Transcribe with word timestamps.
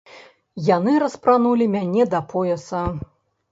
Яны 0.69 0.93
распранулі 1.03 1.69
мяне 1.75 2.09
да 2.17 2.25
пояса. 2.35 2.83